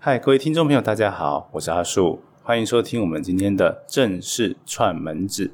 [0.00, 5.50] 嗨，各位听众朋友，大家好，我是阿树，欢迎收听我们今天的正式串门子。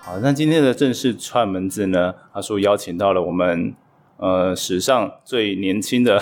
[0.00, 3.74] 好，那今天的正式串门子呢，阿树邀请到了我们
[4.16, 6.18] 呃史上最年轻的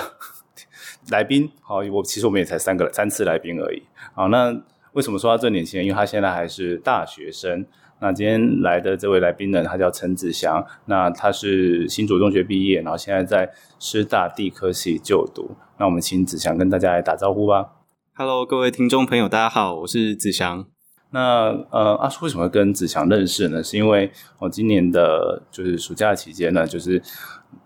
[1.11, 1.49] 来宾。
[1.61, 3.85] 好，我其实我们也才三个三次来宾而已。
[4.14, 4.54] 好，那
[4.93, 5.83] 为什么说他最年轻？
[5.83, 7.66] 因为他现在还是大学生。
[7.98, 10.64] 那今天来的这位来宾呢，他叫陈子祥。
[10.84, 15.56] 那他是新竹中学毕业，然后现在在师大地科系就读。
[15.78, 17.73] 那我们请子祥跟大家来打招呼吧。
[18.14, 20.66] Hello，各位听众朋友，大家好，我是子祥。
[21.11, 23.62] 那呃，阿叔为什么会跟子祥认识呢？
[23.62, 27.00] 是因为我、今年的就是暑假期间呢，就是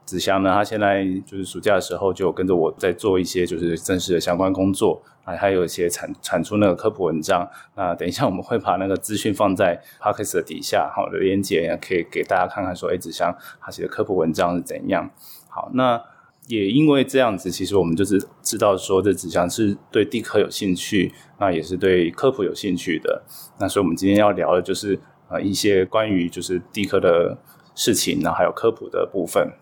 [0.05, 7.49] 子祥呢，他现在就是暑假的时候就跟着我在做一些就是正式的相关工作啊，还有一些产产出那个科普文章。
[7.77, 15.11] 那等一下我们会把那个资讯放在 podcast 的底下，好的连接可以给大家看看说，哎，子祥他写的科普文章是怎样。
[15.49, 16.03] 好，那。
[16.49, 23.23] 也因为这样子，其实我们就是知道说，这子祥是对地科有兴趣，那也是对科普有兴趣的。
[23.61, 27.39] 那所以，我们今天要聊的就是呃一些关于就是地科的
[27.77, 29.53] 事情，然后还有科普的部分。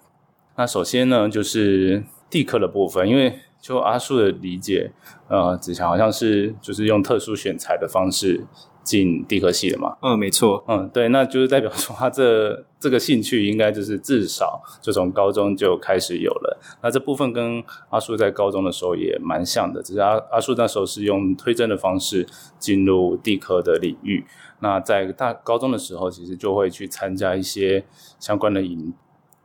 [0.58, 4.90] 那首先呢，就是地科的部分，因为就阿树的理解，
[5.28, 8.44] 呃，子乔好像是就是用特殊选材的方式
[8.82, 9.96] 进地科系的嘛。
[10.02, 10.64] 嗯，没错。
[10.66, 16.60] 嗯，对，那就是代表说他这这个兴趣应该就是至少就从高中就开始有了。
[16.82, 22.26] 那这部分跟阿树在高中的时候也蛮像的，只是阿阿树那时候是用推甄的方式
[22.58, 24.24] 进入地科的领域。
[24.58, 27.84] 那在大高中的时候，其实就会去参加一些
[28.18, 28.92] 相关的营。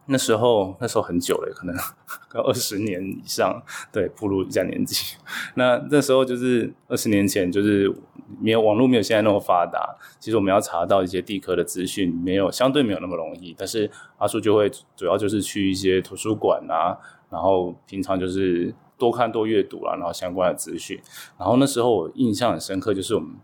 [0.08, 1.76] 那时候那时候很久了，可能
[2.44, 5.16] 二十年以上，对，步入一下年纪。
[5.56, 7.90] 那那时候就是二十年前，就是
[8.42, 13.56] 没有网络没有现在那么发达，其实我们要查到一些地科的资讯，没有相对没有那么容易。
[13.58, 16.98] 但是阿叔就会主要就是去一些图书馆啊，
[17.30, 21.00] 然后平常就是多看多阅读啊，然后相关的资讯。
[21.38, 23.36] 然后那时候我印象很深刻，就是我们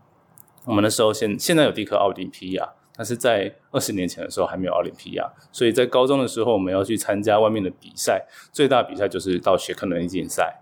[0.65, 2.69] 我们那时候现现在有地科奥林匹亚。
[2.99, 8.21] 但是在二十年前的时候还没有奥林匹亚，所以在高中的时候我们要去参加外面的比赛，
[8.51, 10.53] 最大比赛就是到学科能力竞赛。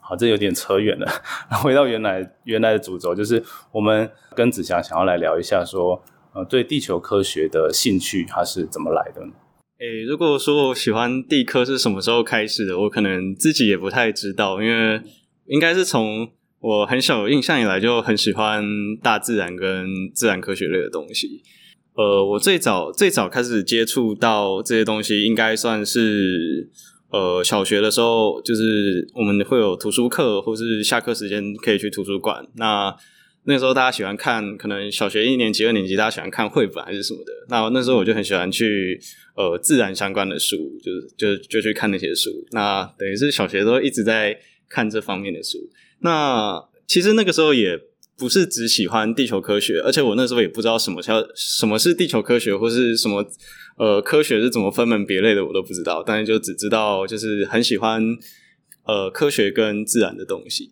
[0.00, 1.06] 好，这有点扯远了。
[1.62, 6.02] 回到原来原来的主轴，就是我们跟子祥想要来聊一下说，
[6.32, 9.32] 呃，对地球科学的兴趣它是怎么来的呢？
[9.78, 15.02] 诶，如果说我喜欢地科是什么时候开始的，我可能自己也不太知道，因为
[15.48, 16.30] 应该是从
[16.60, 18.64] 我很小有印象以来就很喜欢
[19.02, 21.42] 大自然跟自然科学类的东西。
[21.96, 26.68] 呃，我最早最早开始接触到这些东西，应该算是
[27.10, 32.44] 呃小学的时候，就是我们会有图书课，或是下课时间可以去图书馆。
[32.56, 32.92] 那
[33.44, 37.32] 那时候大家喜欢看，可能小学一年级、二年级大家喜欢看绘本还是什么的。
[37.48, 39.00] 那那时候我就很喜欢去
[39.36, 42.30] 呃自然相关的书，就是就就去看那些书。
[42.50, 44.36] 那等于是小学都一直在
[44.68, 45.58] 看这方面的书。
[46.00, 47.80] 那其实那个时候也。
[48.16, 53.26] 不是只喜欢地球科学，而且我那时候也不知道什么叫什么是地球科学，或是什么
[53.76, 56.02] 呃科学是怎么分门别类的，我都不知道。
[56.04, 58.02] 但是就只知道就是很喜欢
[58.84, 60.70] 呃科学跟自然的东西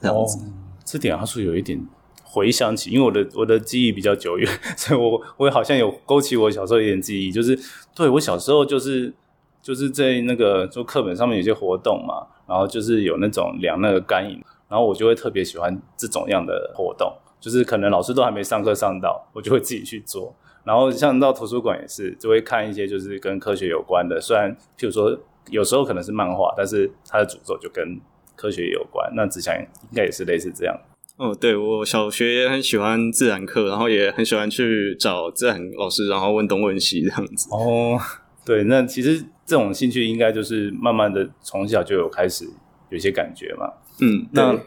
[0.00, 0.38] 这样子。
[0.38, 0.52] 哦、
[0.84, 1.84] 这点他说有一点
[2.22, 7.58] 回想起，因为我的我的记忆比较久远，所以我我也好像有勾起我小时候一点记忆，就是
[7.96, 9.12] 对我小时候就是
[9.60, 14.40] 就是在那个就课本上面有些活动嘛，然后就是有那种量那个干影。
[14.74, 20.34] 然后我就会特别喜欢这种样的活动，就是可能老师都还没上课上到，我就会自己去做。
[20.64, 25.16] 然后像到图书馆也是，就会看一些就是跟科学有关的，虽然譬如说
[25.48, 28.00] 有时候可能是漫画，但是它的主轴就跟
[28.34, 29.08] 科学有关。
[29.14, 30.76] 那子祥应该也是类似这样。
[31.16, 37.48] 哦，对我小学也很喜欢自然课，然后也很喜欢去找自然老师，然后问东问西这样子。
[37.52, 37.96] 哦，
[38.44, 42.44] 对，那其实这种兴趣应该就是慢慢的从小就有开始
[42.88, 43.72] 有些感觉嘛。
[44.00, 44.58] 嗯，那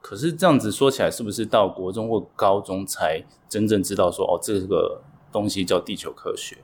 [0.00, 6.58] 可是这样子说起来，是不是到国中或高中才真正知道说，哦，这个东西叫地球科学？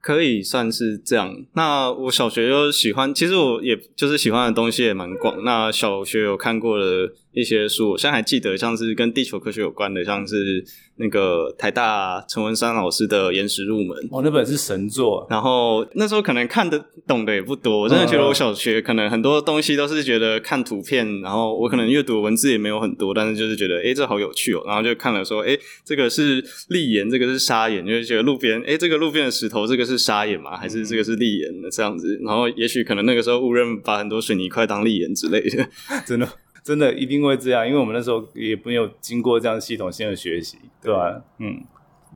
[0.00, 1.44] 可以算是这样。
[1.54, 5.42] 那我小学就喜欢，其实我也就是喜欢的东西也蛮广。
[5.42, 10.64] 那小学有看过的一些书，我现在还记得，像是跟地球科学有关的，像是
[10.96, 15.26] 那个台大陈文山老师的《岩石入门》哦，那本是神作。
[15.30, 32.18] 然后那时候可能看得懂的也不多，我真的觉得我小学可能很多东西都是觉得看图片，然后我可能阅读文字也没有很多，但是就是觉得诶这好有趣哦，然后就看了说诶这个是砾岩，这个是砂岩，就是觉得路边诶这个路边的石头这个是砂岩吗，还是这个是砾岩的这样子？
[32.24, 35.68] 然后也许可能那个时候误认把很多水泥块当砾岩之类的，
[36.04, 36.28] 真的。
[36.68, 41.24] 真的一定会这样，因为我们那时候也没有经过这样系统性的学习，对吧？
[41.38, 41.64] 嗯，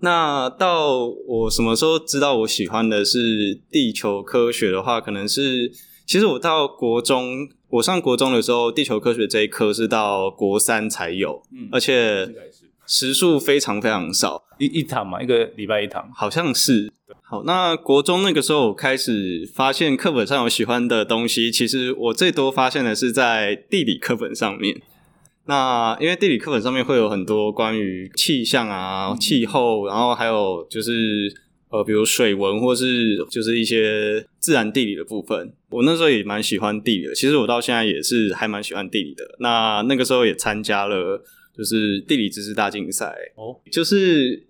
[0.03, 5.73] 那到我什么时候知道我喜欢的是地球科学的话，可能是
[6.05, 12.62] 其实我到国中，我上国中的时候，地球科学这一科是到国三才有，嗯而且是
[12.93, 16.11] 时数非常非常少，一一堂嘛，一个礼拜一堂。
[16.15, 16.93] 好像是。
[17.23, 24.83] 好，那国中那个时候我开始发现课本上有喜欢的东西，其实我最多发现的是在地理课本上面。
[25.47, 31.35] 那因为地理课本上面会有很多关于气象啊、气候，然后还有就是
[31.71, 35.55] 呃，比如水文或是就是一些自然地理的部分。
[35.71, 39.25] 我那时候也蛮喜欢地理的，其实我到现在也是还蛮喜欢地理的。
[39.41, 41.25] 那那个时候也参加了
[41.57, 44.43] 就是地理知识大竞赛，哦，就是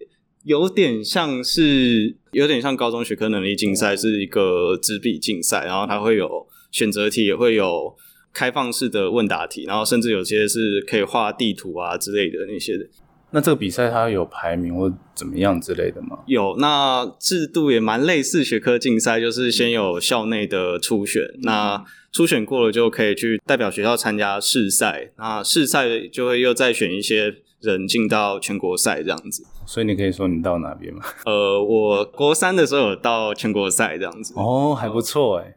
[0.44, 7.94] 有点像是有点像高中学科能力竞赛，是一个纸笔竞赛，然后它会有选择题，也会有
[8.32, 12.86] 开放式的问答题，然后甚至有些是可以画地图啊之类的那些的。
[13.32, 16.18] 那这个比赛它有排名或怎么样之类的吗？
[16.26, 21.82] 有，那制度也蛮类似学科竞赛，就是先有校内的初选，那
[22.12, 29.44] 初选过了就可以去代表学校参加试赛，那试赛就会又再选一些人进到全国赛这样子。
[29.64, 31.02] 所以你可以说你到哪边吗？
[31.24, 34.34] 呃，我国三的时候有到全国赛这样子。
[34.36, 35.56] 哦，还不错哎。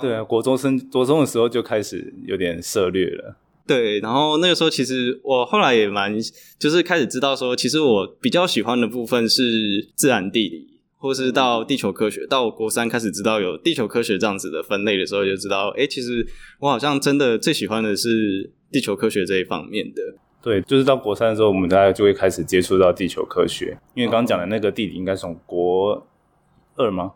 [0.00, 3.36] 对啊，国中生国中的时候就开始有点涉略了。
[3.66, 6.14] 对，然后那个时候其实我后来也蛮，
[6.58, 12.26] 就是开始知道说，其实我比较喜欢的部分是自然地理，或是到地球科学。
[12.26, 16.26] 到我国三开始知道有地球科学这样子的分类的时候，就知道，哎，其实
[16.58, 20.02] 我好像真的最喜欢的是地球科学这一方面的。
[20.42, 26.04] 对，就是到国三的时候，我们大家就会开始接触到地球科学，因为刚刚讲的那个地理应该是从国
[26.74, 27.12] 二吗？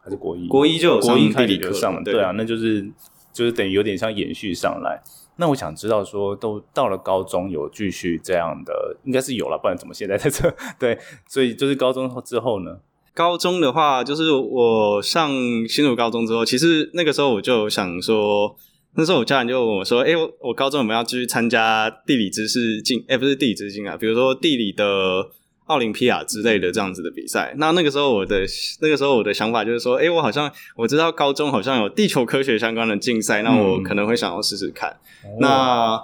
[0.00, 0.48] 还是国一？
[0.48, 2.84] 国一就有上国一开地理课始就上了，对对啊，那就是
[3.32, 5.00] 就是等于有点像延续上来。
[5.36, 10.54] 那我想知道说，都到了高中有继续这样的，应该是有了，不然怎么现在在这？
[10.78, 10.98] 对，
[11.28, 12.78] 所以就是高中之后呢，
[13.14, 15.30] 高中的话，就是我上
[15.68, 18.56] 新竹高中之后，其实那个时候我就想说，
[18.94, 23.04] 那时候我家人就问我说：“哎、我我高中有没有要继续参加地理知识竞？
[23.08, 25.28] 哎、不是地理知识竞啊，比如说地理的
[25.66, 28.44] 奥林匹亚之类的这样子的比赛。”那那个时候我的
[28.80, 34.90] 那个时候我的想法就是说：“哎、我好像我知道高中好像有地球科学相关的竞赛，那我嗯可能会想要试试看。
[34.90, 36.00] 哦那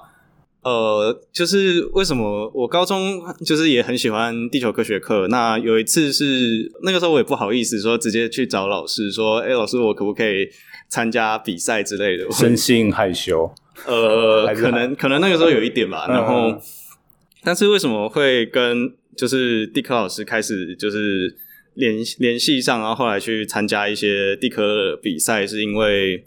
[0.64, 5.26] 呃，就是为什么我高中就是也很喜欢地球科学课。
[5.26, 10.48] 那有一次是那个时候我也不好意思说直接去找老师说，哎、老师我可不可以
[10.88, 12.30] 参加比赛之类的？
[12.30, 13.52] 生性害羞，
[13.86, 16.06] 呃，可能可能那个时候有一点吧。
[16.08, 16.60] 嗯然后嗯，
[17.42, 21.36] 但是为什么会跟就是地科老师开始就是
[21.74, 26.26] 联联系上，然后后来去参加一些地科比赛，是因为。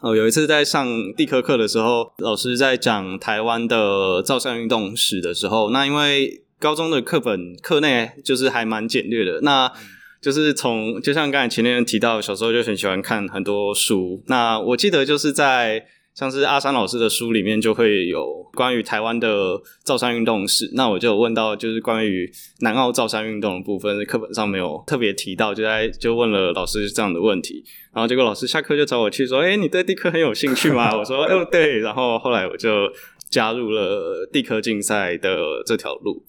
[0.00, 0.86] 哦，有一次在上
[1.16, 9.72] 地科课的时候，老师在讲台湾的造山运动史的时候，那因为高中的课本课内就是还蛮简略的，那
[10.20, 14.22] 就是从就像刚才前面提到，小时候就很喜欢看很多书。
[14.26, 20.70] 那我记得就是在像是阿山老师的书里面就会有关于台湾的造山运动史。
[20.72, 22.28] 那我就有问到，就是关于
[22.60, 27.62] 南澳造山运动的部分，课本上没有特别提到，就在就问了老师这样的问题。
[27.92, 32.90] 然后结果老师下课就找我去说：“哎、你对地科很有兴趣吗？” 我说：“哦，对。”然后后来我就
[33.28, 35.36] 加入了地科竞赛的
[35.66, 36.24] 这条路。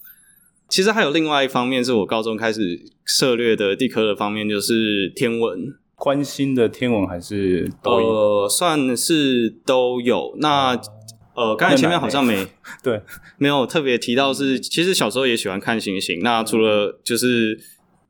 [0.68, 5.74] 其实还有另外一方面，是我高中开始涉猎的地科的方面，就是天文。
[5.98, 8.06] 关心的天文还是都有？
[8.06, 10.34] 呃，算是都有。
[10.38, 10.80] 那
[11.34, 12.46] 呃，刚才前面好像没
[12.82, 13.02] 对，
[13.36, 16.20] 没有特别提到是，其实小时候也喜欢看星星。
[16.22, 17.58] 那除了就是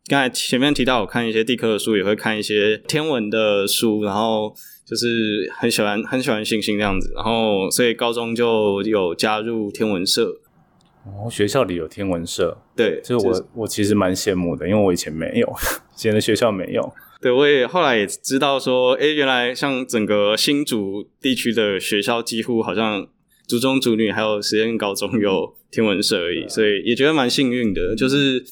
[0.07, 4.55] 刚才前面提到，我看一些地科的书，也会看一些天文的书，然后
[4.87, 7.13] 就是很喜欢很喜欢星星这样子。
[7.17, 10.41] 然后所以高中就有加入天文社。
[11.17, 15.47] 哦，学校里有天文社，对，这我我其实蛮羡慕的，因为我以前没有，
[15.97, 16.93] 以前的学校没有。
[17.21, 23.09] 对，我也后来也知道说，诶，原来像整个新竹地区的学校，几乎好像
[23.49, 27.97] 竹中、竹女还有实验高中有天文社而已，所以也觉得蛮幸运的。
[27.97, 28.45] 就是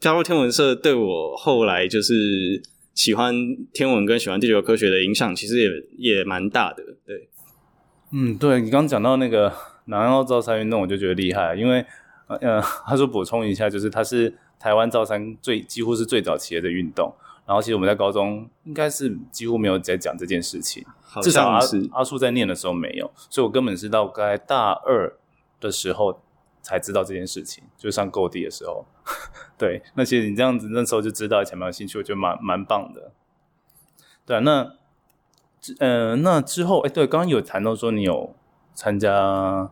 [0.00, 2.62] 加入天文社，对我后来就是
[2.94, 3.34] 喜欢
[3.74, 6.82] 天文跟喜欢地球科学的影响，其实也也蛮大的。
[7.04, 7.28] 对，
[8.12, 9.52] 嗯，对你刚刚讲到那个
[9.88, 11.84] 南澳造山运动，我就觉得厉害，因为
[12.28, 17.12] 呃， 他说补充一下，就是它是台湾造山最几乎是最早期的运动。
[17.46, 21.58] 然后其实我们在高中应该是几乎没有在讲这件事情，好至少阿
[21.92, 25.16] 阿树在念的时候没有，所以我根本是到该大二
[25.58, 26.20] 的时候
[26.60, 28.84] 才知道这件事情，就上购地的时候。
[29.56, 33.12] 对，那些你这样子那时候就知道，前面有兴趣，我觉得蛮蛮棒的。
[34.26, 34.74] 对啊，那
[35.78, 38.34] 呃，那之后，哎，对，刚刚有谈到说你有
[38.74, 39.70] 参加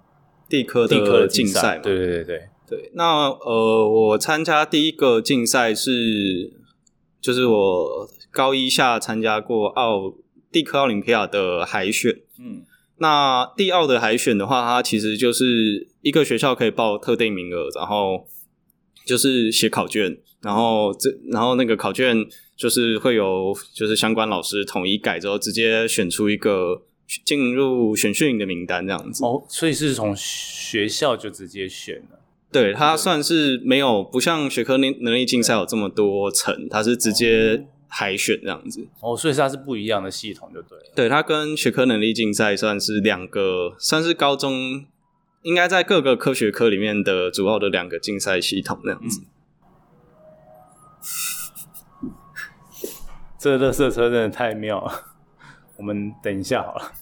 [0.49, 1.83] 地科地科的竞赛，嘛。
[1.83, 6.53] 对对对对，对，那呃，我参加第一个竞赛是，
[7.21, 10.15] 就是我高一下参加过奥
[10.51, 12.21] 地科奥林匹亚的海选。
[12.39, 12.63] 嗯
[12.99, 18.27] 那地奥的海选的话，它其实就是一个学校可以报特定名额，然后
[19.05, 22.25] 就是写考卷，然后这然后那个考卷
[22.57, 26.86] 就是会有就是相关老师统一改之后，直接选出一个
[27.25, 29.25] 进入选训营的名单这样子。
[29.25, 32.21] 哦，所以是从学校就直接选了。
[32.53, 38.87] 对，它算是没有不像学科能能力竞赛有这么多层，它是直接海选这样子。
[39.01, 40.85] 哦，所以它是不一样的系统就对了。
[40.95, 44.87] 对，它跟学科能力竞赛算是两个，算是高中
[45.43, 49.23] 应该在各个科学科里面的主要的两个竞赛系统那样子。
[53.39, 55.16] 这乐色车真的太妙了，
[55.77, 56.93] 我们等一下好了。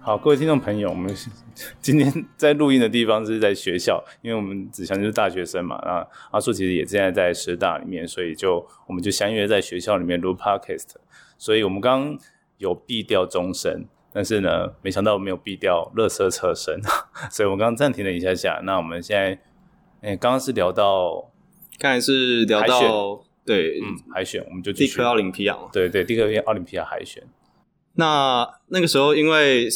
[0.00, 1.14] 好，各位听众朋友，我们
[1.80, 10.94] 今天在录音的地方是在学校，因为我们子祥就是大学生嘛，那阿树其实也现在在师大里面，所以就我们就相约在学校里面录 podcast。
[11.38, 12.18] 所以我们刚刚
[12.56, 16.80] 有避掉钟声，但是呢，没想到没有避掉乐色车声，
[17.30, 18.60] 所以我们刚暂停了一下下。
[18.64, 19.38] 那我们现在，
[20.02, 21.30] 哎，刚刚是聊到
[21.78, 25.68] 刚才是聊到对，嗯海选，我们就继续地科奥林匹亚嘛。
[25.72, 27.22] 对对，第一个奥林匹亚海选，
[27.94, 29.68] 那那个时候，因为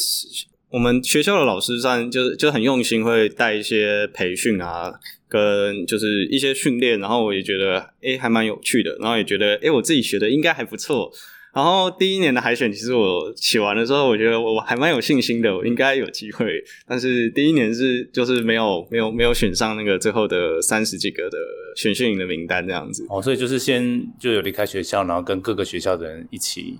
[0.69, 11.09] 我们学校的老师上就是就很用心，会带一些培训啊，跟就是一些训练，然后我也觉得诶还蛮有趣的，然后也觉得诶我自己学的应该还不错。
[11.53, 16.63] 然后第一年的海选，其实我写完的时候，我觉得我还蛮有信心的，我应该有机会。
[16.87, 21.37] 但是第一年是就是没有没有没有选上那个最后的三十几个的
[21.75, 23.05] 选训营的名单这样子。
[23.09, 26.79] 哦，所以就是先就有离开学校，然后跟各个学校的人一起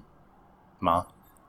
[0.79, 1.07] 吗？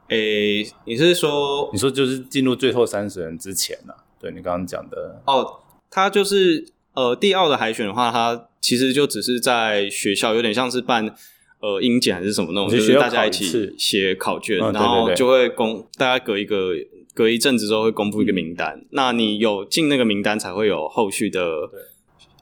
[0.09, 5.61] 诶，你是说你说就是进入最后三十人之前呢、对你刚刚讲的，哦，
[5.91, 11.15] 他就是呃，第二的海选的话，他其实就只是在学校，有点像是办
[11.61, 16.73] 呃英检还是什么那种，就就是大家一起写考卷，然后就会公，大家隔一个
[17.15, 18.85] 隔一阵子之后会公布一个名单。
[18.91, 21.81] 那你有进那个名单，才会有后续的对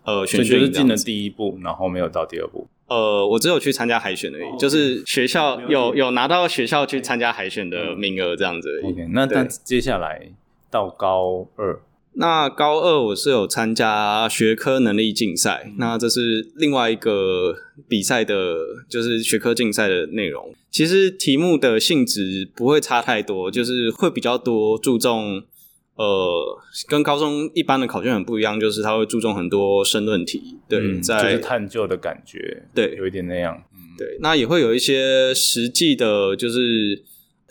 [0.05, 0.97] 呃所选学就是进了。
[0.97, 2.69] 第一步，然后没有到第二步。
[2.89, 8.93] 呃，我只有去参加海选而已，哦就是学校有有拿到学校去参加海选的名额这样子而已。
[8.93, 10.31] OK，那对那接下来
[10.71, 11.81] 到高二，
[12.19, 17.55] 那高二我是有参加学科能力竞赛，那这是另外一个
[17.89, 18.57] 比赛的，
[18.89, 20.55] 就是学科竞赛的内容。
[20.71, 25.43] 其实题目的性质不会差太多，就是会比较多注重，
[25.97, 26.59] 呃，
[26.89, 33.63] 跟高中一般的考卷很不一样，就是它会注重很多申论题，对，嗯，就在是探究的感觉，对有一点那样。
[33.75, 37.03] 嗯，对，那也会有一些实际的，就是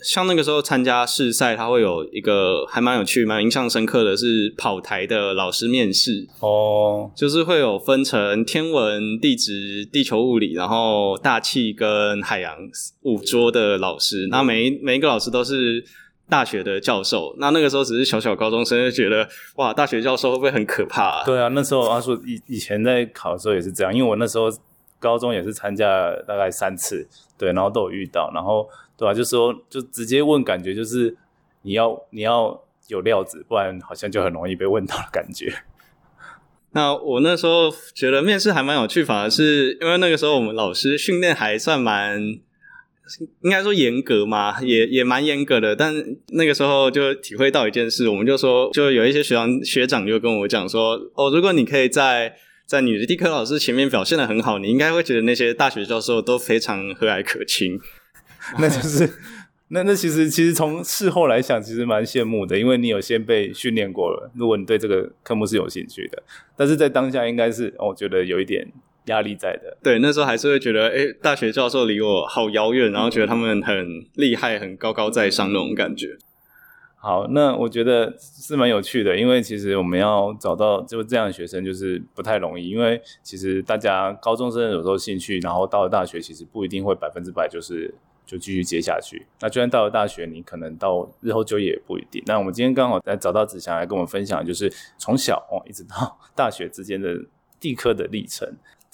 [0.02, 12.56] 像那个时候参加试赛，它会有一个还蛮有趣、蛮印象深刻的是跑台的老师面试，哦，就是会有分成天文、地质、地球物理，然后大气跟海洋
[13.02, 14.26] 五桌的老师。
[14.30, 15.82] 那每一每一个老师都是
[16.28, 17.34] 大学的教授。
[17.38, 19.26] 那那个时候只是小小高中生，就觉得
[19.56, 21.24] 哇，大学教授会不会很可怕、啊？
[21.24, 24.50] 对啊，那时候阿树以以前在考的时候也是这样，因为我那时候
[24.98, 31.14] 高中也是参加了大概三次，对，然后都有遇到，然后对吧、就说就直接问，感觉就是
[31.62, 35.52] 你要你要有料子，不然好像就很容易被问到的感觉。
[36.72, 42.20] 那我那时候觉得面试还蛮有趣，反而是因为那个时候我们老师训练还算蛮，
[43.40, 45.74] 应该说严格嘛，也也蛮严格的。
[45.74, 45.94] 但
[46.32, 52.36] 那个时候就体会到一件事，我们就说，就有一些学长学长就跟我讲说，哦，如果你可以在
[52.66, 57.80] 在你的地科老师前面表现的很好，你应该会觉得那些大学教授都非常和蔼可亲。
[58.58, 59.08] 那就是
[59.68, 64.30] 那那其实其实从事后来想，其实蛮羡慕的，因为你有先被训练过了。
[64.34, 66.22] 如果你对这个科目是有兴趣的，
[66.56, 68.66] 但是在当下应该是哦，我觉得有一点
[69.06, 69.76] 压力在的。
[69.82, 76.16] 对，那时候还是会觉得，哎，大学教授离我好遥远，然后觉得他们很厉害、很高高在上那种感觉。
[76.98, 87.94] 好，那我觉得是蛮有趣的，因为其实我们要找到就这样的学生就是不太容易，因为其实大家高中生有时候兴趣，然后到了大学其实不一定会百分之百就是
[88.26, 89.24] 就继续接下去。
[89.40, 92.22] 那就算到了大学，你可能到日后就业也不一定。
[92.26, 97.16] 那我们今天刚好在找到子祥来跟我们分享，就是从小哦一直到大学之间的
[97.58, 98.46] 地科的历程。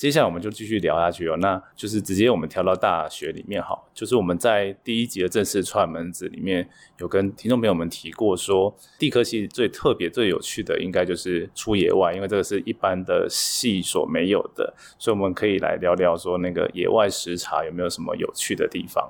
[0.02, 6.68] 接下来我们就继续聊下去哦，那就是直接我们跳到大学里面好，就是我们在第一集的正式串门子里面
[6.99, 19.09] 有跟听众朋友们提过说，地科系最特别、最有趣的应该就是出野外，因为这个是一般的系所没有的，所以我们可以来聊聊说那个野外实查有没有什么有趣的地方。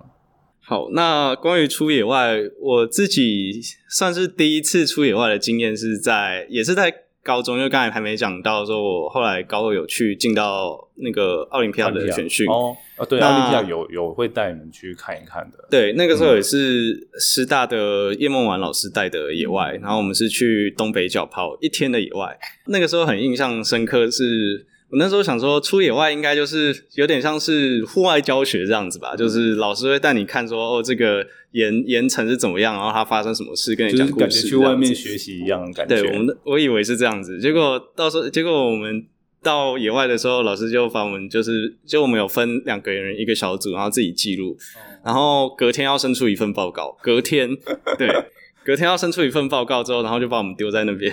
[0.61, 12.48] 好，那关于出野外，我自己算是第一次出野外的经验是在，也是在高中，因为刚才还没讲到，说我后来高二有去进到那个奥林匹亚的选训。
[12.48, 24.66] 哦，啊对，奥林匹亚有有会带你们去看一看的，对，那个时候也是师大的叶梦婉老师带的野外，然后我们是去东北角跑一天的野外，那个时候很印象深刻是。
[24.92, 36.02] 我那时候想说，出野外应该就是有点像是户外教学这样子吧，就是老师会带你看说，哦，这个岩岩层是怎么样，然后它发生什么事，跟你讲故事，去外面学习一样的感觉。
[36.02, 39.02] 对，我们我以为是这样子，结果到时候结果我们
[39.42, 44.54] 到野外的时候，老师就把我们就是就我们有分两个人一个小组，然后自己记录，
[45.02, 47.49] 然后隔天要生出一份报告，隔天
[47.96, 48.08] 对，
[48.62, 51.11] 隔天要生出一份报告之后，然后就把我们丢在那边。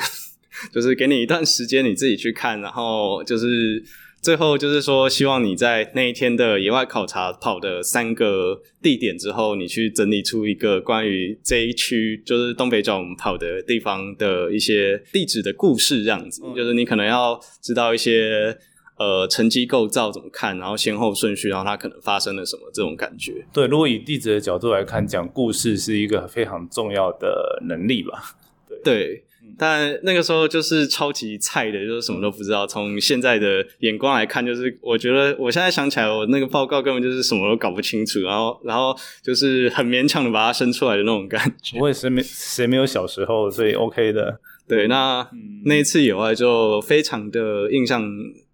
[0.73, 3.83] 就是给你一段时间，你自己去看，然后就是
[4.21, 16.41] 最后就是说，希望你在那一天的野外考察跑的三个地点之后，你去整理出一个关于这一区，就是东北角我们跑的地方的一些地址的故事，这样子。
[16.53, 18.57] 就是你可能要知道一些
[18.97, 23.45] 呃沉积构造怎么看，然后先后顺序，然后它可能发生了什么这种感觉。
[23.53, 28.35] 对，如果以地址的角度来看，讲故事是一个非常重要的能力吧？
[28.83, 29.23] 对。
[29.57, 32.67] 但那个时候就是超级菜的，就是什么都不知道。
[32.67, 41.79] 从现在的眼光来看，就是我觉得我现在想起来，我那个报告根本就是什么都搞不清楚，然后然后就是很勉强的把它生出来的那种感觉。
[41.79, 44.39] 我也是没谁没有小时候，所以 OK 的。
[44.67, 45.27] 对，那
[45.65, 48.07] 那一次野外就非常的印象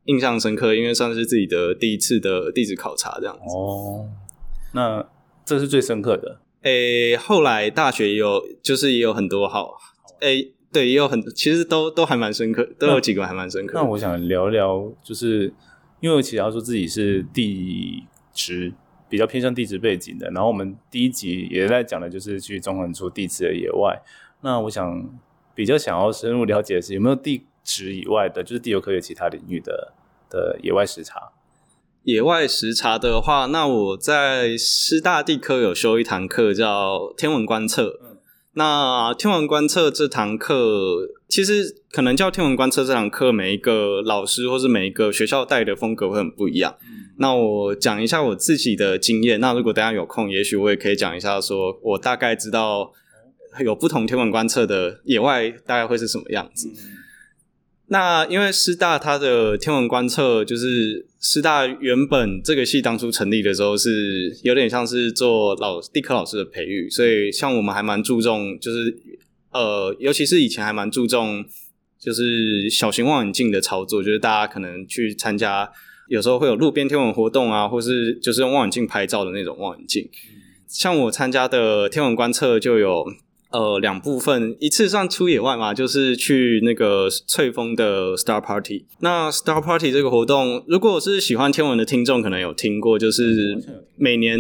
[0.06, 3.56] 印象深刻，因为算是自己的第一次的地质考察这样子。
[3.56, 4.08] 哦，
[4.74, 5.06] 那
[5.46, 6.40] 这是最深刻的。
[6.62, 9.74] 诶，后来大学也有，就是也有很多好
[10.22, 10.54] 诶。
[10.76, 13.80] 对，也有很，其实都都还蛮深刻，都有几个还蛮深刻。
[13.80, 15.54] 那我想聊聊，就是
[16.02, 18.04] 因为其实说自己是地
[18.34, 18.74] 质
[19.08, 23.98] 比较偏向地质背景的，然后我们第一集也在讲的就是去中横出地质的野外。
[24.42, 25.10] 那我想
[25.54, 29.94] 比较想要深入了解的是，有没有地质以外的，就是地球科学其他领域的
[30.30, 31.32] 的野外实查？
[32.04, 38.15] 野外实查的话，那我在师大地科有修一堂课叫天文观测。
[38.58, 46.78] 那天文观测这堂课，其实可能叫天文观测这堂课，每一个老师或是每一个学校带的风格会很不一样。
[47.18, 49.42] 那我讲一下我自己的经验。
[49.42, 52.94] 那如果大家有空，也许我也可以讲一下，说我大概知道
[53.64, 56.72] 有不同天文观测的野外大概会是什么样子。
[57.88, 68.96] 那因为师大它的天文观测，就是师大原本这个系当初成立的时候是有点像是做老地科老师的培育，所以像我们还蛮注重，就是
[69.50, 71.44] 呃，尤其是以前还蛮注重，
[72.00, 75.68] 就是小型望远镜的操作，就是大家可能去参加，
[76.10, 80.08] 有时候会有路边天文活动啊，或是就是用望远镜拍照的那种望远镜，
[80.68, 83.04] 像我参加的天文观测就有。
[83.56, 88.86] 呃，两部分，一次算出野外嘛，就是去那个翠峰的 Star Party。
[89.00, 93.58] 那 Star Party 这个活动，如果是喜欢天文的听众，可能有听过，就是
[93.96, 94.38] 每年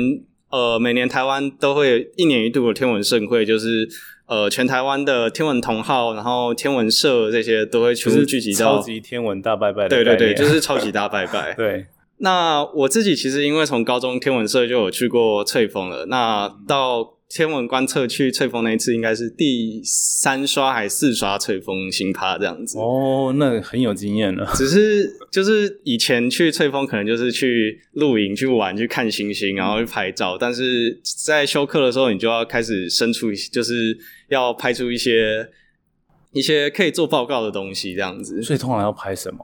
[0.49, 3.87] 呃，每年台湾都会一年一度的天文盛会，就是
[4.27, 9.87] 呃，全台湾的天文同号，然后天文社这些都会全部聚集到超级天文大拜拜。
[9.87, 11.53] 对对对，就是超级大拜拜。
[11.57, 11.85] 对。
[12.17, 17.14] 那我自己其实因为从高中天文社就有去过翠峰了，那到。
[17.27, 24.47] 天文观测去翠峰那一次应该是第三刷还是四刷翠峰星趴这样子哦，那很有经验了。
[24.55, 30.37] 只是就是以前去翠峰可能就是去露营、去玩、去看星星，然后去拍照。
[30.37, 33.97] 但是在休课的时候，你就要开始生出，就是
[34.29, 35.49] 要拍出一些
[36.31, 38.41] 一些可以做报告的东西这样子。
[38.43, 39.43] 所以通常要拍什么？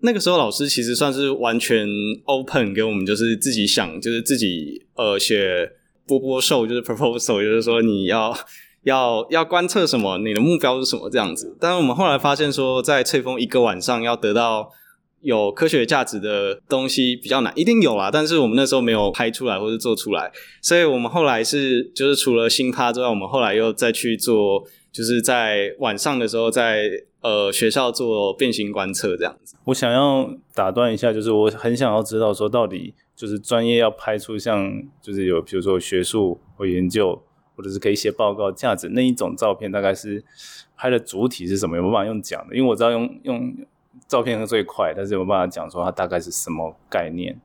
[0.00, 1.86] 那个时候老师其实算是完全
[2.24, 5.70] open 给我们，就是自己想，就是自己呃写。
[6.08, 8.34] 波波兽就是 proposal，就是说你要
[8.84, 11.54] 要要观测什么，你的目标是什么这样子。
[11.60, 14.70] 但是我们后来发现说，在翠峰一个晚上要得到
[15.20, 26.88] 有科学价值的东西比较难，一定有啦，但是我们那时候没有拍出来或者做出来，所以我们后来是就是除了新趴之外，我们后来又再去做，就是在晚上的时候在
[27.20, 29.56] 呃学校做变形观测这样子。
[29.64, 32.94] 我想要打断一下，就是我很想要知道说到底。
[33.18, 37.20] 就是专业要拍出像，就是有比如说学术或研究，
[37.56, 40.24] 或者是可以写报告价值那一种照片，大概是
[40.76, 41.76] 拍的主体是什么？
[41.76, 42.54] 有没办法用讲的？
[42.54, 43.56] 因为我知道用用
[44.06, 47.40] 照片是最快，但是有办法讲说它大概是什么概念？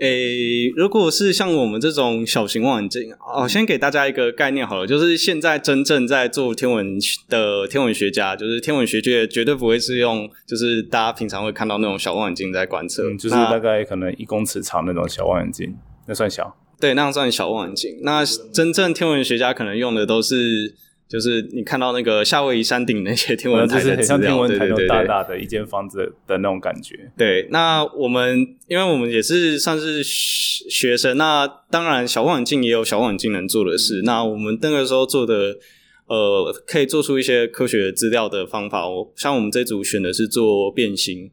[0.00, 16.56] 诶，如果是像我们这种小型望远镜，哦，先给大家一个概念好了，就是现在真正在做天文的天文学家，就是天文学界绝对不会是用，就是大家平常会看到那种小望远镜在观测，就是大概可能一公尺长那种小望远镜，那算小？
[16.80, 17.98] 对，那样算小望远镜。
[18.02, 20.74] 那真正天文学家可能用的都是。
[21.10, 27.10] 就是你看到那个夏威夷山顶那些天文台的资料，对对对，大大的一间房子的那种感觉。
[27.18, 34.02] 对，那我们因为我们也是算是学生，那当然小望远镜也有小望远镜能做的事。
[34.04, 35.56] 那我们那个时候做的，
[36.06, 38.88] 呃，可以做出一些科学资料的方法。
[38.88, 41.28] 我像我们这组选的是做变星，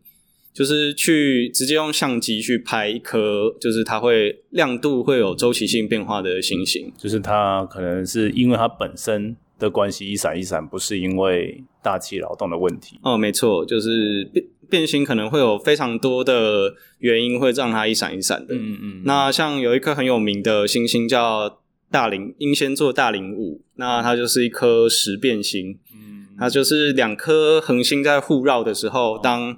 [0.56, 9.36] 就是去直接用相机去拍一颗，就是它会亮度会有周期性变化的星星，就是它可能是因为它本身。
[9.60, 18.54] 的关系一闪一闪，不是因为大气劳动的问题哦，没错，就是变变形可能会有非常多的原因会让它一闪一闪的。
[18.54, 19.02] 嗯嗯。
[19.06, 25.80] 那像有一颗很有名的星星叫大陵英仙座大陵五，那它就是一颗十变星。
[25.94, 29.56] 嗯，它就是两颗恒星在互绕的时候，当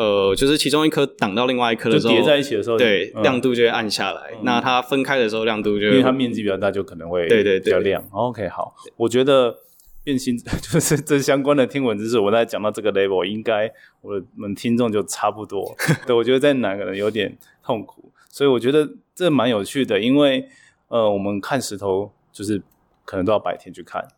[0.00, 4.30] 呃，就是其中一颗挡到另外一颗的时候，叠在一起的时候，对，亮度就会暗下来。
[4.44, 8.02] 那它分开的时候，亮度就因为它面积比较大，就可能会对对比较亮。
[8.10, 9.54] OK，好，我觉得
[10.02, 15.76] 变星 就是这相关的天文知识，我在讲到这个 level，应该我们听众就差不多。
[16.06, 20.48] 对，我觉得在哪可能有点痛苦，所以我觉得这蛮有趣的，因为
[20.88, 22.62] 呃，我们看石头就是
[23.04, 24.08] 可能都要白天去看，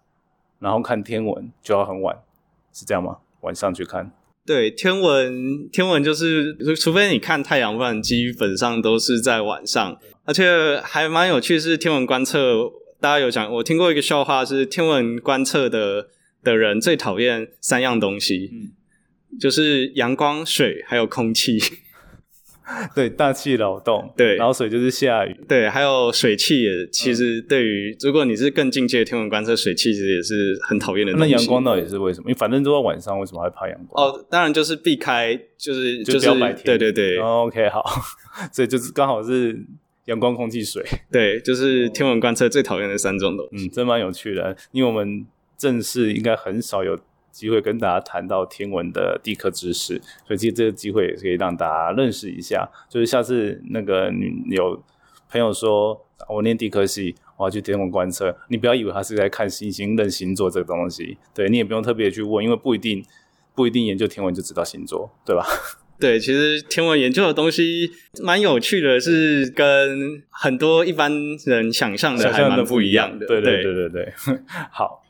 [0.61, 2.17] 然后看天文就要很晚，
[2.73, 3.19] 是这样吗？
[3.41, 4.13] 晚上去看。
[4.45, 9.99] 对天文，天文就是除非你看太阳，不然基本上都是在晚上。
[10.25, 16.09] 而且还蛮有趣，是天文观测，大家有讲，我听过一个笑话，是天文观测的
[16.43, 18.51] 的人最讨厌三样东西，
[19.41, 21.59] 就是阳光、水还有空气。
[22.95, 31.13] 对大气扰动，对，然后水就是下雨，对，还有水汽也其实对于如果你是更进阶的天文观测，水汽其实也是很讨厌的。
[31.15, 32.31] 那阳光到底是为什么？
[32.31, 34.07] 因为反正都在晚上，为什么还怕阳光？
[34.07, 37.19] 哦，当然就是避开，就是就是白天，对对对。
[37.19, 37.85] OK，好，
[38.53, 39.59] 所以就是刚好是
[40.07, 43.67] 阳光、空气、水，对，就是天文观测最讨厌的三种东西。
[43.67, 45.27] 嗯，真蛮有趣的，因为我们
[45.59, 46.99] 正式应该很少有。
[47.33, 52.69] 机会跟大家谈到天文的地科知识，所以其实这个机会也可以让大家认识一下。
[52.89, 54.81] 就是下次那个你有
[55.31, 63.05] 朋友说我念地科系，我要去天文观测，你不要以为他是在看星星认星座这个东西，对你也不用特别去问，因为不一定
[63.55, 65.45] 不一定研究天文就知道星座，对吧？
[65.99, 67.91] 对，其实天文研究的东西
[68.23, 71.13] 蛮有趣的，是跟很多一般
[71.47, 73.25] 人想象的还蛮不一样的。
[73.27, 74.13] 对对对对对，
[74.73, 75.03] 好。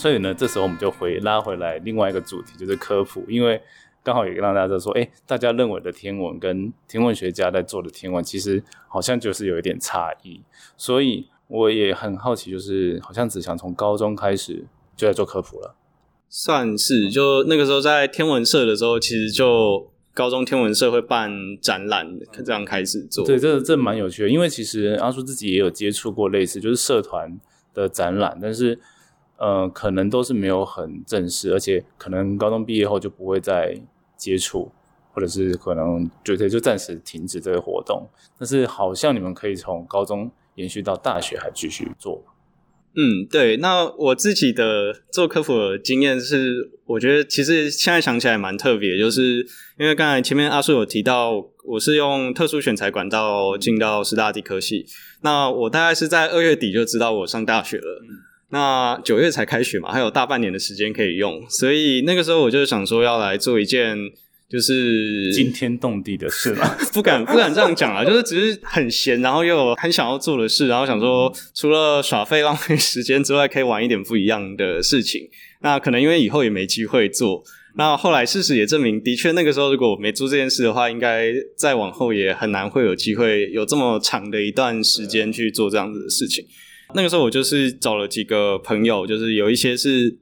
[0.00, 3.60] 所以呢，这时候我们就回拉回来另外一个主题，就是科普，因为
[4.02, 10.40] 刚好也让大家说，哎，大家认为的天文跟天文学家在做的天文，其实好像就是有一点差异。
[10.78, 14.64] 所以我也很好奇，就是好像子祥从高中开始
[14.96, 15.74] 就在做科普了，
[16.30, 22.08] 算是就那个时候在天文社的时候，其实就高中天文社会办展览，
[22.42, 23.26] 这样开始做。
[23.26, 27.38] 对，这这蛮有趣的，因为其实阿叔自己也有接触过类似就是社团
[27.74, 28.80] 的展览，但是。
[29.40, 33.74] 呃，可能都是没有很正式，而且可能高中毕业后就不会再
[34.14, 34.70] 接触，
[35.14, 38.06] 或者是可能觉得就暂时停止这个活动。
[38.38, 42.22] 但是好像你们可以从高中延续到大学还继续做。
[42.94, 43.56] 嗯，对。
[43.56, 49.46] 那我自己的做科普的经验是，我觉得其实现在想起来蛮特别，就是
[49.78, 54.84] 因为刚才前面阿叔有提到，我是用特殊选材管道进到师大地科系，
[55.22, 58.02] 那我大概是在二月底就知道我上大学了。
[58.50, 63.96] 那九月才开学嘛，还有大半年的时间可以用，所以那个时候我就想说要来做一件
[64.48, 75.28] 就是惊天动地的事了， 不敢不敢这样讲啊，就是只是很闲，然后又很想要做的事，然后想说除了耍废浪费时间之外，可以玩一点不一样的事情。
[75.62, 77.44] 那可能因为以后也没机会做，
[77.76, 86.44] 那后来事实也证明，的确那个时候如果我没做这件事的话，应该再往后也很难会有机会有这么长的一段时间去做这样子的事情。
[86.94, 90.18] 那个时候我就是找了几个朋友，就是有一些是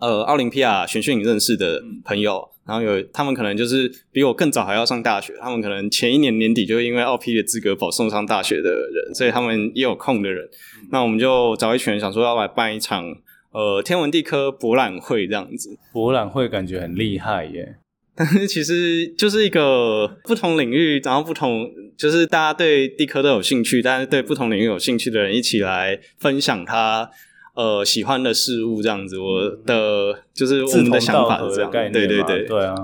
[0.00, 10.48] 呃奥林匹亚选训营认识的朋友，然后有他们可能就是比我更早还要上大学，他们可能前一年年底就因为奥匹的资格保送上大学的人，所以他们也有空的人。
[10.90, 13.04] 那我们就找一群人想说要来办一场
[13.52, 15.78] 呃天文地科博览会这样子。
[15.92, 17.76] 博览会感觉很厉害耶。
[18.18, 27.08] 但是其实就是一个不同领域，然后不同就是大家对地科都有兴趣，但是对不同领域有兴趣的人一起来分享他
[27.54, 29.16] 呃喜欢的事物，这样子。
[29.18, 32.74] 我的就是我们的想法是这样，对对对对啊，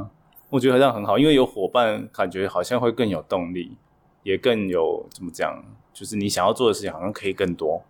[0.50, 3.72] 我觉得这样很好，因为有伙伴，感觉好像会更有动力，
[4.22, 7.84] 也更有怎么讲，就是你想要做的事情好像可以更多。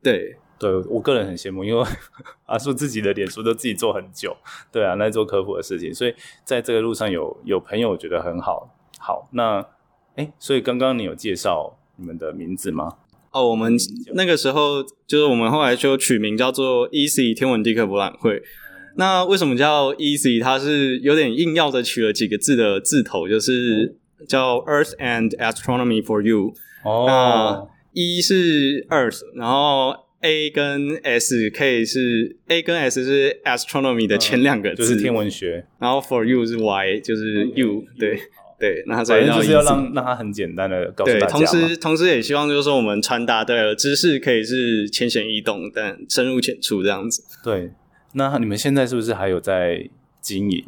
[0.00, 0.36] 对。
[0.58, 1.84] 对我个人很羡慕，因为
[2.46, 4.36] 阿叔自己的脸书都自己做很久，
[4.70, 6.14] 对啊，那做科普的事情，所以
[6.44, 8.70] 在这个路上有有朋友，我觉得很好。
[8.98, 9.66] 好，那
[10.14, 12.96] 哎，所以刚刚你有介绍你们的名字吗？
[13.32, 13.76] 哦，我们
[14.14, 18.40] 那个时候就是我们后来就取名叫做 Easy 天文地科博览会。
[18.96, 20.40] 那为什么叫 Easy？
[20.40, 23.96] 它是有点硬要的取了几个字的字头，就是
[24.28, 26.54] 叫 Earth and Astronomy for You。
[26.84, 30.03] 哦，那一是 Earth，然后。
[30.24, 35.66] A 跟 S 可以是 A 跟 S 是 astronomy 的前两个字，就是天文学。
[35.78, 38.18] 然后 for you 是 Y，就是 you，对
[38.58, 38.82] 对。
[38.86, 41.26] 那反正就是要让让它很简单的告诉大家。
[41.26, 47.22] 同时同时也希望就是说我们传达的知识可以是浅显易懂，但深入浅出这样子。
[47.44, 47.72] 对。
[48.14, 49.90] 那你们现在是不是还有在
[50.22, 50.64] 经营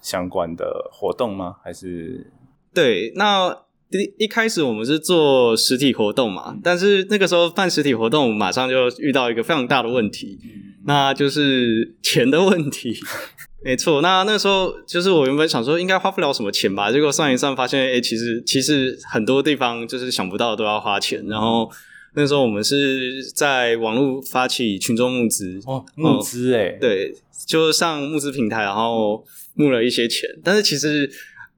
[0.00, 1.56] 相关的活动吗？
[1.64, 2.30] 还是？
[2.72, 3.64] 对，那。
[3.92, 10.38] 一一开始我们是做实体活动嘛，但是那个时候办实体活动，马上就遇到一个非常大的问题，
[10.86, 12.96] 那就是钱的问题。
[13.64, 21.24] 没错，那那时候就是我原本想说应该花不了什么钱吧，结果算一算发现，哎，其实其实很多地方就是想不到都要花钱。
[21.28, 21.70] 然后
[22.14, 27.14] 那时候我们是在网络发起群众募资，哦，募资哎，对，
[27.46, 29.24] 就上募资平台，然后
[29.54, 31.10] 募了一些钱，但是其实。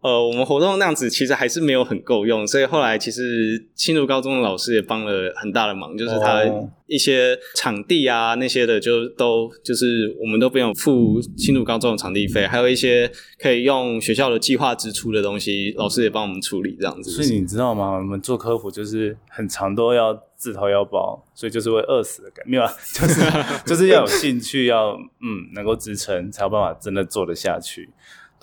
[0.04, 6.42] 呃，我们活动那样子其实还是没有很够用，所以后来其实新竹高中的老师也帮了很大的忙，就是他
[6.86, 17.10] 一些场地啊那些的，就都就是我们都不用付新竹高中的场地费，还有一些可以用学校的计划支出的东西，老师也帮我们处理这样子。
[17.10, 17.92] 所以你知道吗？
[17.92, 23.20] 我们做科普就是很长都要自掏腰包，所以就是会饿死的感觉，没有，就是
[23.64, 24.90] 就是要有兴趣，要
[25.22, 27.88] 嗯能够支撑，才有办法真的做得下去。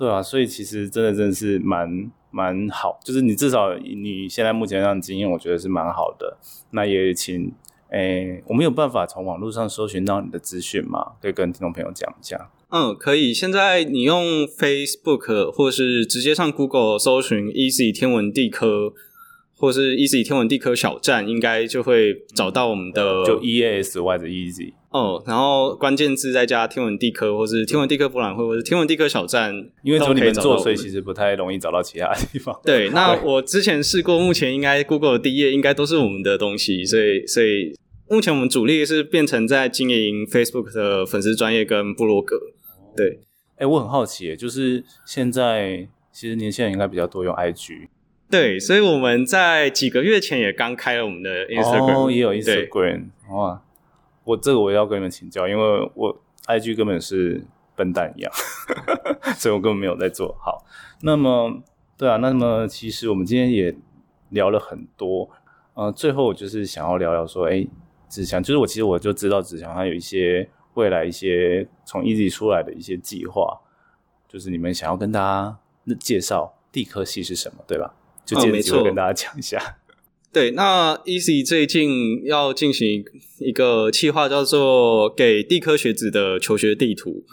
[0.01, 6.39] 对啊，所以其实真的真的是蛮蛮好，就是你至少你现在目前这样经验，我觉得是蛮好的。
[6.71, 7.53] 那也请
[7.91, 11.11] 诶，我们有办法从网络上搜寻到你的资讯吗？
[11.21, 12.49] 可以跟听众朋友讲一下。
[12.69, 13.31] 嗯，可以。
[13.31, 18.93] 现在你用 Facebook 或是直接上 Google 搜寻 Easy 天文地科。
[19.61, 32.59] 或是 Easy 天文地科小站，应该就会找到我们的就 E A S Y 的 Easy 哦，然后关键字再加天文地科，或是天文地科博览会，或是天文地科小站，因为从你们做，所以其实不太容易找到其他地方。
[32.65, 37.73] 对，那我之前试过，目前应该 Google 的第一页应该都是我们的东西，所以所以
[38.09, 42.35] 目前我们主力是变成在经营 Facebook 的粉丝专业跟部落格。
[42.97, 43.19] 对，
[43.57, 47.87] 哎，我很好奇，就是现在其实年轻人应该比较多用 IG。
[48.31, 53.09] 对，所以我们在几个月前也刚开了我们的 Instagram，也有 Instagram。
[53.29, 53.61] 哇，
[54.23, 57.43] 我这个我要跟你们请教，因为我 IG 根本是
[57.75, 58.31] 笨蛋一样，
[59.37, 60.65] 所以我根本没有在做好。
[61.01, 61.61] 那么，
[61.97, 63.75] 对啊，那么其实我们今天也
[64.29, 65.29] 聊了很多。
[65.73, 67.67] 呃，最后我就是想要聊聊说，哎，
[68.07, 73.59] 子强，就是我其实我就知道子强他有一些未来一些从 Easy 出来的一些计划，
[74.27, 75.57] 就是你们想要跟大家
[75.99, 77.93] 介绍地科系是什么，对吧？
[78.25, 79.77] 就借机会跟大家讲一下。
[80.33, 83.03] 对，那 Easy 最近要进行
[83.39, 87.25] 一个计划，叫做给地科学子的求学地图。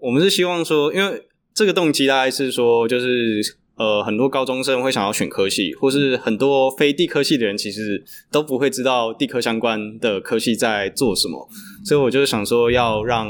[0.00, 3.40] 我们是希望说，因为这个动机大概是说，就是
[3.76, 11.48] 呃，很多高中生会想要选科系，或是很多非地科系的人其实都不会知道地科相关的科系在做什么，
[11.84, 13.28] 所以我就是想说要让。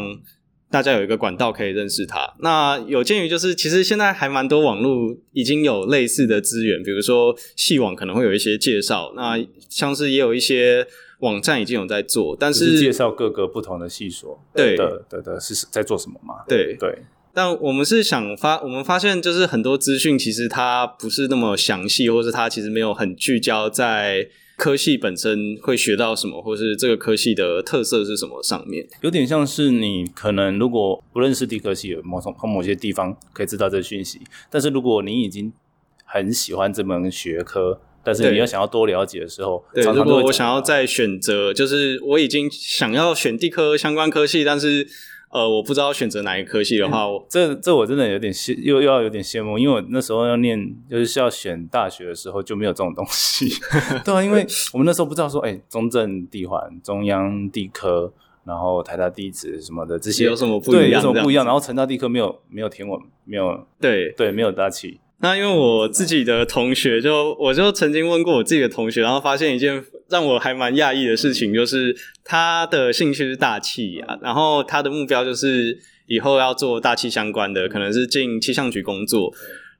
[0.76, 2.34] 大家有一个管道可以认识它。
[2.40, 9.14] 那有鉴于就是，其实现在还蛮多网络已经有类似的资源，比如说系网可能会有一些介绍。
[9.16, 10.86] 那像是也有一些
[11.20, 16.44] 网站已经有在做，但是介绍各个不同的系所，对的的的是在做什么吗？
[16.46, 16.98] 对对。
[17.32, 24.28] 但我们是想发，我们发现就是很多资讯其实它不是那么详细，或是它其实没有很聚焦在。
[24.56, 28.42] 科系本身会学到什么，或是这个科系的特色是什么？
[28.42, 34.20] 上面有点像是你可能如果不认识地科系，某从某些地方可以知道这讯息。
[34.50, 35.52] 但是如果你已经
[36.04, 44.88] 很喜欢这门学科，但是你要想要多了解的时候，对，如果我想要再选择，就是我已经想要选地科相关科系，但是。
[45.36, 53.46] 呃，我不知道选择哪一科系的话，我这这我真的有点羡，又又要有点羡慕，因为我那时候要念，就是要选大学的时候就没有这种东西，
[54.02, 58.10] 对啊，因为我们那时候不知道说，哎，中正地环、中央地科，
[58.46, 61.02] 然后台大地质什么的这些有什么不对一样？
[61.02, 61.44] 有什么不一样？
[61.44, 79.32] 然后成大地科没有没有填我，没有对，对没有大气，那因为我自己的同学就，我就曾经问过我自己的同学，然后发现一件让我还蛮讶异的事情，就是他的兴趣是大气啊，然后他的目标就是以后要做大气相关的，可能是进气象局工作。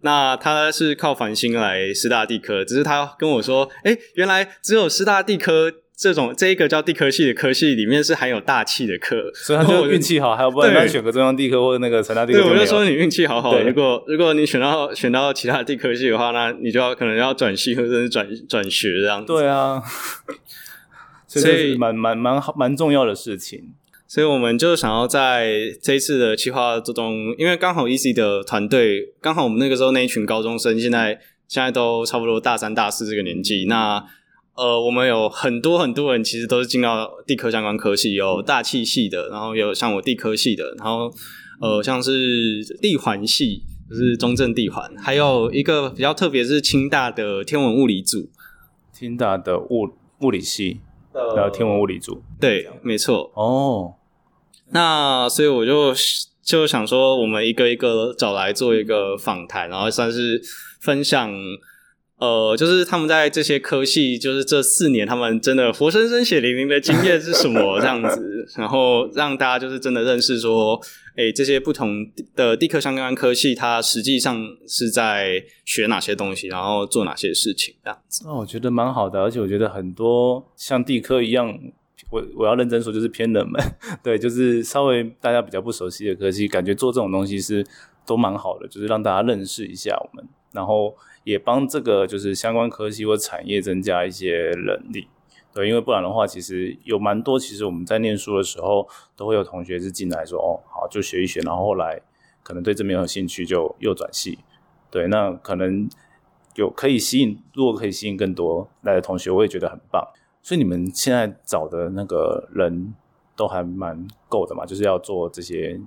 [0.02, 13.58] 那他是靠繁星来师大地科，只是他跟我说，哎，原来只有师大地科这种这一个叫地科系的科系里面是含有大气的课，所以他就运气好，还有不然选个中央地科或者那个成大地科对，我就说你运气好好。
[13.58, 19.26] 如果如果你选到选到其他的地科系的话，那你就要可能要转系或者是转转学这样子。
[19.26, 19.82] 对啊，
[21.26, 23.72] 所以蛮蛮蛮好蛮重要的事情。
[24.06, 33.64] 所以我们就想要在这一次的企划之中，因为刚好 Easy 的团队，刚好我们那个时候那一群高中生，现在现在都差不多大三、大四这个年纪。
[33.66, 34.04] 那
[34.56, 41.12] 呃，我们有很多很多人其实都是进到地科相关科系，有大气系的，然后有像我地科系的，然后
[41.60, 48.30] 呃，像是地环系，就是中正地环，还有一个比较特别是清大的天文物理组，
[48.92, 49.90] 清大的物
[50.20, 50.80] 物理系，
[51.12, 53.30] 呃然后天文物理组对，没错。
[53.34, 53.94] 哦，
[54.70, 55.92] 那所以我就
[56.42, 60.40] 就想说，我们一个一个找来做一个访谈，然后算是
[60.80, 61.30] 分享，
[62.18, 70.80] 呃，就是他们在这些科系，就是这四年他们真的活生生血淋淋的经验是什么 这样子，然后让大家就是真的认识说，
[71.16, 78.22] 诶，这些不同的地科相关科系，它实际上是在学哪些东西，然后做哪些事情这样子。
[78.24, 81.54] 那我觉得蛮好的，而且我觉得很多像地科一样，
[82.10, 83.62] 我我要认真说，就是偏冷门，
[84.02, 87.62] 对，就是稍微大家比较不熟悉的科系，感觉做这种东西是
[88.06, 95.08] 都蛮好的，就是让大家认识一下我们，然后也帮这个就是相关科系或产业增加一些能力。
[95.52, 102.00] 对，因为不然的话，其实有蛮多，其实我们在念书的时候，都会有同学是进来说，哦，好，就学一学，然后后来
[102.44, 104.38] 可能对这边有兴趣，就又转系。
[104.88, 105.88] 对，那可能
[106.54, 110.06] 有可以吸引，如果可以吸引更多来的同学，我也觉得很棒。
[110.42, 112.94] 所以你们现在找的那个人
[113.34, 115.80] 都还蛮够的嘛，就是要做这些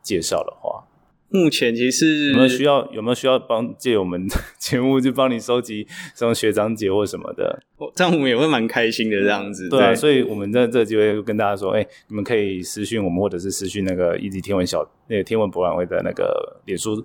[0.00, 0.82] 介绍的话，
[1.30, 4.26] 目前其实有没有需要有没有需要帮借我们
[4.58, 5.86] 节目就帮你收集
[6.16, 7.62] 什么学长姐或什么的？
[7.94, 9.68] 这样我们也会蛮开心的这样子。
[9.68, 17.04] 对啊，所以我们在这个机会跟大家说，哎、你们可以私讯我们，或者是私讯那个一级天文小那个天文博览会的那个脸书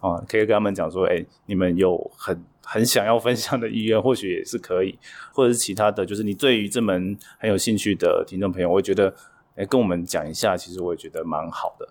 [0.00, 4.98] 啊，可以跟他们讲说，哎、你们有很很想要分享的意愿， 或许也是可以，
[5.32, 9.14] 或者是其他的，就是你对于这门很有兴趣的听众朋友，我也觉得，
[9.56, 11.88] 哎、跟我们讲一下，其实我也觉得蛮好的，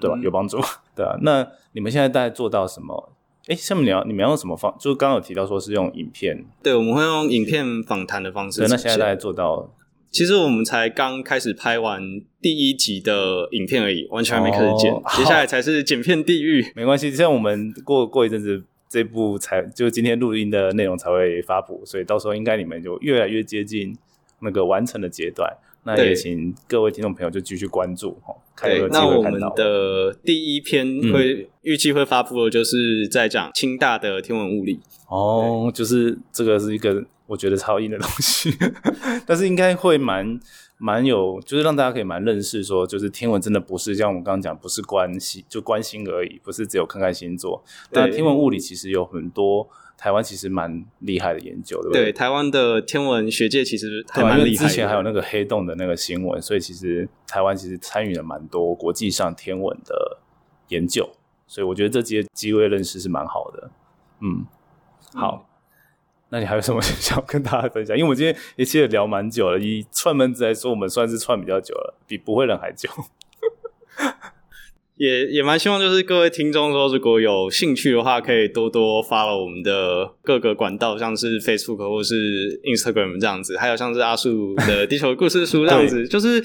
[0.00, 0.16] 对吧？
[0.16, 0.58] 嗯有帮助，
[0.94, 1.16] 对啊。
[1.22, 3.12] 那你们现在大概做到什么？
[3.48, 4.74] 哎，下面你要你们要用什么方？
[4.78, 9.72] 就是刚刚有提到说是用影片，对，我们会用影片访谈的方式对，那现在大概做到
[10.10, 12.02] 其实我们才刚开始拍完
[12.40, 16.72] 第一集的影片而已，完全还没开始剪，哦接下来才是剪片地狱。
[16.74, 23.96] 没关系，像我们过过一阵子，这部才就今天录音的内容才会发布，所以到时候应该你们就越来越接近
[24.40, 25.56] 那个完成的阶段。
[25.86, 29.40] 那也请各位听众朋友就继续关注哈，看有没有，那我们。
[29.54, 34.80] 的第一篇会、预计会发布的，就是在讲清大的天文物理。
[35.08, 38.50] 哦，就是这个是一个我觉得超硬的东西，
[39.24, 40.38] 但是应该会蛮
[40.78, 47.62] 蛮有，就是让大家可以蛮认识说，就是天文真的不是像我们刚刚讲，不是关心就关心而已，不是只有看看星座。
[47.92, 54.68] 但天文物理其实有很多台湾其实蛮厉害的研究，对不对，台湾的天文学界其实还蛮厉害的。
[54.68, 60.18] 之前还有那个黑洞的那个新闻，所以其实台湾其实参与了蛮多国际上天文的
[60.68, 61.08] 研究，
[61.46, 63.70] 所以我觉得这些机会认识是蛮好的。
[64.20, 64.44] 嗯，
[65.14, 65.48] 好，
[66.28, 67.96] 那你还有什么想跟大家分享？
[67.96, 72.88] 因为我们今天也其实聊蛮久了，以串门子来说，我们算是串比较久了，比不会人还久。
[74.96, 86.44] 也也蛮希望就是各位听众说，如果有兴趣的话，可以多多 follow 我们的各个管道，像是 Facebook 或是 Instagram 这样子，还有像是阿树的地球故事书 这样子，就是。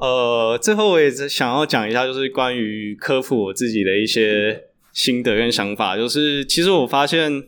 [0.00, 5.96] 呃，最后我也是想要讲一下，就是关于科普我自己的一些心得跟想法。
[5.96, 7.44] 就是其实我发现，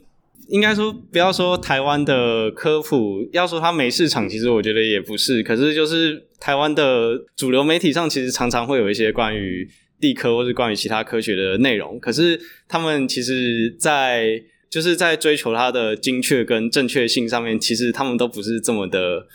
[0.46, 5.42] 应该说不要说台湾的科普，要说它没市场，其实我觉得也不是。
[5.42, 9.68] 可是就是台湾的主流媒体上，其实常常会有一些关于
[10.04, 11.98] 地科或是关于其他科学的内容。
[11.98, 12.38] 可是
[12.68, 19.26] 他们其实在，就是在追求它的精确跟正确性上面，其实他们都不是这么的。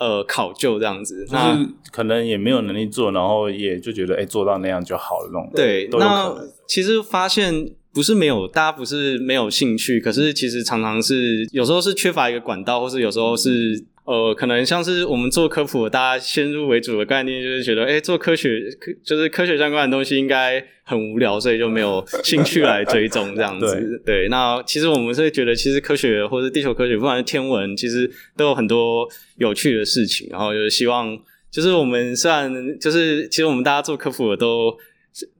[0.00, 5.50] 呃，考究这样子，那就是可能也没有能力做，然后也就觉得哎、做到那样就好了那种。
[5.56, 6.32] 对，那。
[6.68, 7.52] 其实发现
[7.92, 24.00] 不是没有，大家不是没有兴趣，可是其实常常是有时候是缺乏一个管道，或是有时候是呃，可能像是我们做科普，大家先入为主的概念就是觉得，哎，做科学科就是科学相关的东西应该很无聊，所以就没有兴趣来追踪这样子。
[24.06, 29.06] 对，那其实我们是觉得，其实科学或者地球科学，不管是天文，其实都有很多
[29.36, 30.26] 有趣的事情。
[30.30, 31.14] 然后就是希望，
[31.50, 32.50] 就是我们虽然
[32.80, 34.74] 就是其实我们大家做科普的都。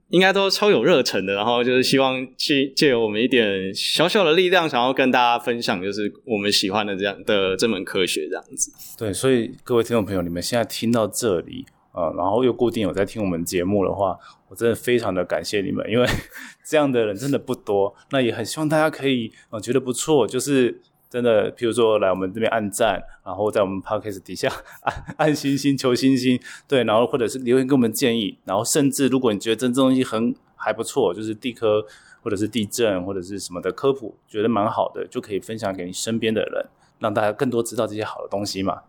[0.09, 8.71] 应该都超有热忱的，然后就是希望借借由我们一点小小的力量，想要跟大家分享，就是我们喜欢的这样的这门科学这样子。
[8.97, 14.17] 对，所以各位听众朋友，你们现在听到这里啊，然后又固定有在听我们节目的话，
[14.49, 16.05] 我真的非常的感谢你们，因为
[16.67, 17.95] 这样的人真的不多。
[18.11, 20.81] 那也很希望大家可以啊觉得不错，就是。
[21.09, 24.47] 真的，譬如说来我们这边按赞，然后在我们 podcast 底下
[24.81, 31.83] 按按星星求星星，对，然后或者是留言给我们建议，然后甚至如果你觉得这东西很还不错，就是地科
[32.21, 36.65] 或者是地震或者是什么的科普，觉得蛮好的，就可以分享给你身边的人，
[36.99, 38.81] 让大家更多知道这些好的东西嘛。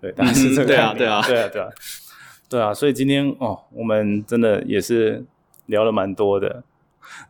[0.00, 0.92] 对， 大概是这个对啊。
[0.92, 1.68] 对啊，对啊，对啊，
[2.48, 2.74] 对啊。
[2.74, 5.24] 所以今天哦，我们真的也是
[5.66, 6.64] 聊了蛮多的，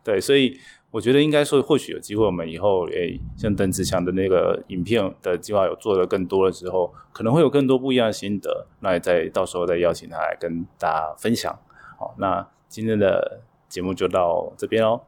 [0.03, 0.59] 对，所以。
[0.91, 11.59] 我觉得应该说，或许有机会，我们以后诶，像邓志强的那个影片的计划有做的更多的时候，可能会有更多不一样的心得，那也再到时候再邀请他来跟大家分享。
[11.99, 15.01] 好，那今天的节目就到这边哦。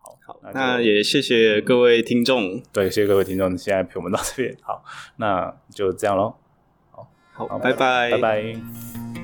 [0.00, 4.56] 好，好，那也谢谢各位听众，对，谢谢各位听众现在陪我们到这边。
[4.62, 4.82] 好，
[5.16, 6.34] 那就这样喽。
[6.90, 7.08] 好，
[7.46, 9.21] 好，拜拜，拜拜。